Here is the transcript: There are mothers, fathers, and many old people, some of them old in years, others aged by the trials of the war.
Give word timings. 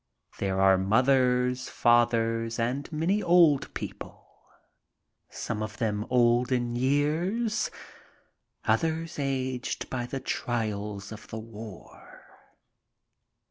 There 0.39 0.59
are 0.59 0.79
mothers, 0.79 1.69
fathers, 1.69 2.57
and 2.57 2.91
many 2.91 3.21
old 3.21 3.71
people, 3.75 4.25
some 5.29 5.61
of 5.61 5.77
them 5.77 6.07
old 6.09 6.51
in 6.51 6.75
years, 6.75 7.69
others 8.63 9.19
aged 9.19 9.91
by 9.91 10.07
the 10.07 10.19
trials 10.19 11.11
of 11.11 11.27
the 11.27 11.37
war. 11.37 12.25